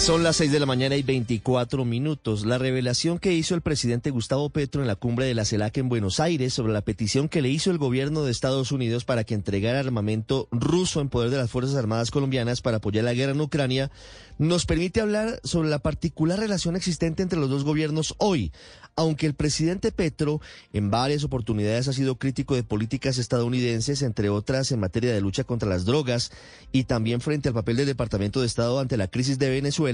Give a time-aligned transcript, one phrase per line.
[0.00, 2.46] Son las 6 de la mañana y 24 minutos.
[2.46, 5.90] La revelación que hizo el presidente Gustavo Petro en la cumbre de la CELAC en
[5.90, 9.34] Buenos Aires sobre la petición que le hizo el gobierno de Estados Unidos para que
[9.34, 13.42] entregara armamento ruso en poder de las Fuerzas Armadas colombianas para apoyar la guerra en
[13.42, 13.90] Ucrania
[14.40, 18.52] nos permite hablar sobre la particular relación existente entre los dos gobiernos hoy.
[18.96, 20.40] Aunque el presidente Petro
[20.72, 25.44] en varias oportunidades ha sido crítico de políticas estadounidenses, entre otras en materia de lucha
[25.44, 26.32] contra las drogas
[26.72, 29.89] y también frente al papel del Departamento de Estado ante la crisis de Venezuela,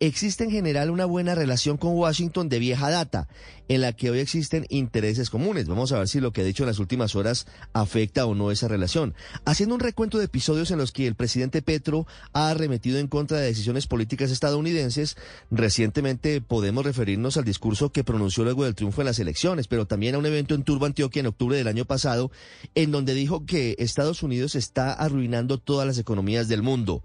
[0.00, 3.28] existe en general una buena relación con Washington de vieja data,
[3.68, 5.66] en la que hoy existen intereses comunes.
[5.66, 8.50] Vamos a ver si lo que ha dicho en las últimas horas afecta o no
[8.50, 9.14] esa relación.
[9.44, 13.38] Haciendo un recuento de episodios en los que el presidente Petro ha arremetido en contra
[13.38, 15.16] de decisiones políticas estadounidenses,
[15.50, 20.14] recientemente podemos referirnos al discurso que pronunció luego del triunfo en las elecciones, pero también
[20.14, 22.30] a un evento en Turbo, Antioquia, en octubre del año pasado,
[22.74, 27.02] en donde dijo que Estados Unidos está arruinando todas las economías del mundo.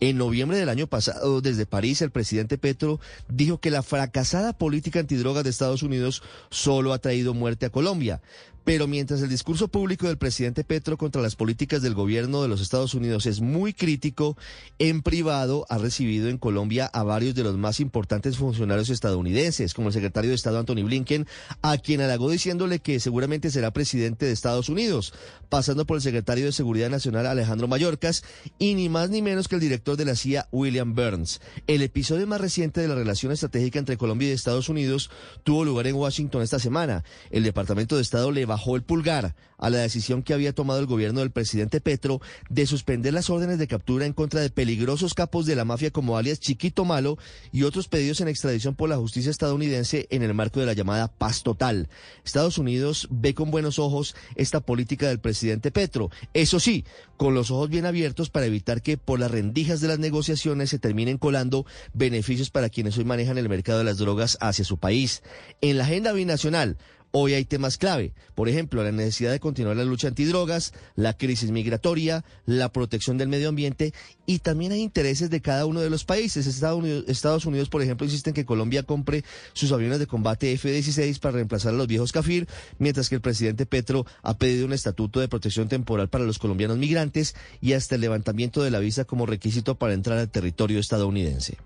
[0.00, 5.00] En noviembre del año pasado, desde París, el presidente Petro dijo que la fracasada política
[5.00, 8.20] antidrogas de Estados Unidos solo ha traído muerte a Colombia.
[8.70, 12.60] Pero mientras el discurso público del presidente Petro contra las políticas del gobierno de los
[12.60, 14.36] Estados Unidos es muy crítico,
[14.78, 19.88] en privado ha recibido en Colombia a varios de los más importantes funcionarios estadounidenses, como
[19.88, 21.26] el secretario de Estado Anthony Blinken,
[21.62, 25.14] a quien halagó diciéndole que seguramente será presidente de Estados Unidos,
[25.48, 28.22] pasando por el secretario de Seguridad Nacional Alejandro Mayorkas
[28.60, 31.40] y ni más ni menos que el director de la CIA William Burns.
[31.66, 35.10] El episodio más reciente de la relación estratégica entre Colombia y Estados Unidos
[35.42, 37.02] tuvo lugar en Washington esta semana.
[37.32, 40.86] El Departamento de Estado le bajó el pulgar a la decisión que había tomado el
[40.86, 45.46] gobierno del presidente Petro de suspender las órdenes de captura en contra de peligrosos capos
[45.46, 47.18] de la mafia como alias Chiquito Malo
[47.52, 51.08] y otros pedidos en extradición por la justicia estadounidense en el marco de la llamada
[51.08, 51.88] paz total.
[52.24, 56.10] Estados Unidos ve con buenos ojos esta política del presidente Petro.
[56.32, 56.84] Eso sí,
[57.16, 60.78] con los ojos bien abiertos para evitar que por las rendijas de las negociaciones se
[60.78, 65.22] terminen colando beneficios para quienes hoy manejan el mercado de las drogas hacia su país.
[65.60, 66.78] En la agenda binacional,
[67.12, 71.50] Hoy hay temas clave, por ejemplo, la necesidad de continuar la lucha antidrogas, la crisis
[71.50, 73.92] migratoria, la protección del medio ambiente
[74.26, 76.46] y también hay intereses de cada uno de los países.
[76.46, 81.32] Estados Unidos, por ejemplo, insiste en que Colombia compre sus aviones de combate F-16 para
[81.32, 82.46] reemplazar a los viejos Cafir,
[82.78, 86.78] mientras que el presidente Petro ha pedido un estatuto de protección temporal para los colombianos
[86.78, 91.58] migrantes y hasta el levantamiento de la visa como requisito para entrar al territorio estadounidense.